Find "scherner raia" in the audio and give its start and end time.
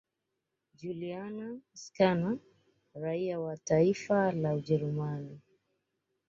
1.75-3.39